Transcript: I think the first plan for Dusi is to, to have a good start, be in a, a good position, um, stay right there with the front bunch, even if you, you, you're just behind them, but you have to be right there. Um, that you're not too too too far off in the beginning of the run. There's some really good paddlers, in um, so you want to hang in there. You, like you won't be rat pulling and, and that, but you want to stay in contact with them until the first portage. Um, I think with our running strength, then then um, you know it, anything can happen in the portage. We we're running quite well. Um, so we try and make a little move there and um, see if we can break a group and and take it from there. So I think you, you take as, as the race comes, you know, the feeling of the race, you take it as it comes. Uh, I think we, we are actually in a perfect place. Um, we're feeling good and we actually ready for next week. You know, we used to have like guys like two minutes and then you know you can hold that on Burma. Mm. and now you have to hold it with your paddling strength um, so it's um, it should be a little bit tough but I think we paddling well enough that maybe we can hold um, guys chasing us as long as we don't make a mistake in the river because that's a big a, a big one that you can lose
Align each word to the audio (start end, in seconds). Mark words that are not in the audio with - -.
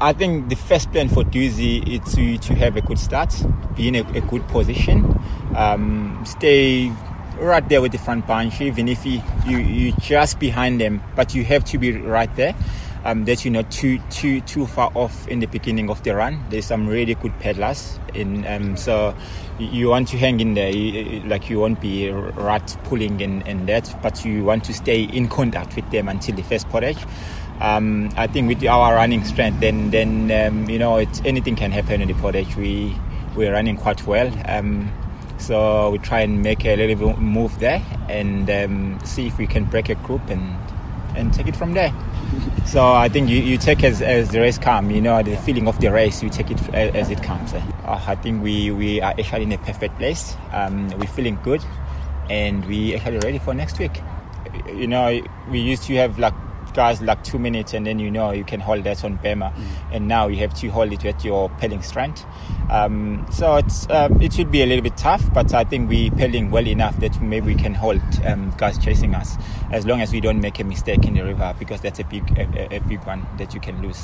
I 0.00 0.12
think 0.12 0.48
the 0.48 0.56
first 0.56 0.90
plan 0.92 1.08
for 1.08 1.22
Dusi 1.22 1.86
is 1.86 2.14
to, 2.14 2.38
to 2.38 2.54
have 2.54 2.76
a 2.76 2.80
good 2.80 2.98
start, 2.98 3.34
be 3.76 3.88
in 3.88 3.94
a, 3.94 4.00
a 4.12 4.20
good 4.20 4.46
position, 4.48 5.18
um, 5.56 6.22
stay 6.26 6.92
right 7.38 7.66
there 7.68 7.80
with 7.80 7.92
the 7.92 7.98
front 7.98 8.26
bunch, 8.26 8.60
even 8.60 8.88
if 8.88 9.04
you, 9.04 9.22
you, 9.46 9.58
you're 9.58 9.96
just 9.96 10.38
behind 10.38 10.80
them, 10.80 11.02
but 11.16 11.34
you 11.34 11.44
have 11.44 11.64
to 11.64 11.78
be 11.78 11.92
right 11.92 12.34
there. 12.36 12.54
Um, 13.06 13.26
that 13.26 13.44
you're 13.44 13.52
not 13.52 13.70
too 13.70 13.98
too 14.08 14.40
too 14.40 14.66
far 14.66 14.90
off 14.94 15.28
in 15.28 15.40
the 15.40 15.46
beginning 15.46 15.90
of 15.90 16.02
the 16.04 16.14
run. 16.14 16.42
There's 16.48 16.64
some 16.64 16.86
really 16.86 17.14
good 17.14 17.38
paddlers, 17.38 18.00
in 18.14 18.46
um, 18.46 18.78
so 18.78 19.14
you 19.58 19.90
want 19.90 20.08
to 20.08 20.16
hang 20.16 20.40
in 20.40 20.54
there. 20.54 20.70
You, 20.70 21.20
like 21.24 21.50
you 21.50 21.60
won't 21.60 21.82
be 21.82 22.08
rat 22.10 22.74
pulling 22.84 23.20
and, 23.20 23.46
and 23.46 23.68
that, 23.68 23.94
but 24.02 24.24
you 24.24 24.42
want 24.42 24.64
to 24.64 24.72
stay 24.72 25.02
in 25.02 25.28
contact 25.28 25.76
with 25.76 25.90
them 25.90 26.08
until 26.08 26.34
the 26.34 26.42
first 26.44 26.66
portage. 26.70 26.96
Um, 27.60 28.10
I 28.16 28.26
think 28.26 28.48
with 28.48 28.64
our 28.66 28.94
running 28.94 29.24
strength, 29.24 29.60
then 29.60 29.90
then 29.90 30.30
um, 30.30 30.68
you 30.68 30.78
know 30.78 30.96
it, 30.96 31.24
anything 31.24 31.56
can 31.56 31.70
happen 31.70 32.00
in 32.02 32.08
the 32.08 32.14
portage. 32.14 32.56
We 32.56 32.96
we're 33.36 33.52
running 33.52 33.76
quite 33.76 34.06
well. 34.06 34.32
Um, 34.46 34.92
so 35.38 35.90
we 35.90 35.98
try 35.98 36.20
and 36.20 36.42
make 36.42 36.64
a 36.64 36.76
little 36.76 37.16
move 37.18 37.58
there 37.58 37.82
and 38.08 38.48
um, 38.50 38.98
see 39.04 39.26
if 39.26 39.38
we 39.38 39.46
can 39.46 39.64
break 39.64 39.88
a 39.88 39.94
group 39.96 40.28
and 40.28 40.56
and 41.16 41.32
take 41.32 41.46
it 41.46 41.56
from 41.56 41.74
there. 41.74 41.92
So 42.66 42.92
I 42.92 43.08
think 43.08 43.28
you, 43.28 43.38
you 43.38 43.58
take 43.58 43.84
as, 43.84 44.00
as 44.00 44.30
the 44.30 44.40
race 44.40 44.58
comes, 44.58 44.90
you 44.92 45.00
know, 45.00 45.22
the 45.22 45.36
feeling 45.36 45.68
of 45.68 45.78
the 45.80 45.92
race, 45.92 46.22
you 46.22 46.30
take 46.30 46.50
it 46.50 46.74
as 46.74 47.10
it 47.10 47.22
comes. 47.22 47.52
Uh, 47.52 47.62
I 47.84 48.14
think 48.16 48.42
we, 48.42 48.70
we 48.70 49.00
are 49.02 49.14
actually 49.16 49.42
in 49.42 49.52
a 49.52 49.58
perfect 49.58 49.98
place. 49.98 50.34
Um, 50.50 50.88
we're 50.98 51.06
feeling 51.06 51.38
good 51.44 51.62
and 52.30 52.64
we 52.64 52.96
actually 52.96 53.18
ready 53.18 53.38
for 53.38 53.54
next 53.54 53.78
week. 53.78 54.00
You 54.66 54.86
know, 54.86 55.22
we 55.50 55.60
used 55.60 55.84
to 55.84 55.94
have 55.96 56.18
like 56.18 56.34
guys 56.74 57.00
like 57.00 57.22
two 57.24 57.38
minutes 57.38 57.72
and 57.72 57.86
then 57.86 57.98
you 57.98 58.10
know 58.10 58.32
you 58.32 58.44
can 58.44 58.60
hold 58.60 58.84
that 58.84 59.04
on 59.04 59.16
Burma. 59.16 59.52
Mm. 59.56 59.64
and 59.92 60.08
now 60.08 60.26
you 60.26 60.36
have 60.38 60.54
to 60.54 60.68
hold 60.68 60.92
it 60.92 61.02
with 61.04 61.24
your 61.24 61.48
paddling 61.50 61.82
strength 61.82 62.24
um, 62.70 63.26
so 63.32 63.56
it's 63.56 63.88
um, 63.90 64.20
it 64.20 64.32
should 64.32 64.50
be 64.50 64.62
a 64.62 64.66
little 64.66 64.82
bit 64.82 64.96
tough 64.96 65.32
but 65.32 65.52
I 65.54 65.64
think 65.64 65.88
we 65.88 66.10
paddling 66.10 66.50
well 66.50 66.66
enough 66.66 66.98
that 67.00 67.20
maybe 67.22 67.46
we 67.46 67.54
can 67.54 67.74
hold 67.74 68.00
um, 68.24 68.52
guys 68.58 68.78
chasing 68.78 69.14
us 69.14 69.36
as 69.70 69.86
long 69.86 70.00
as 70.00 70.12
we 70.12 70.20
don't 70.20 70.40
make 70.40 70.58
a 70.58 70.64
mistake 70.64 71.04
in 71.04 71.14
the 71.14 71.22
river 71.24 71.54
because 71.58 71.80
that's 71.80 72.00
a 72.00 72.04
big 72.04 72.38
a, 72.38 72.76
a 72.76 72.80
big 72.80 73.04
one 73.04 73.26
that 73.38 73.54
you 73.54 73.60
can 73.60 73.80
lose 73.82 73.96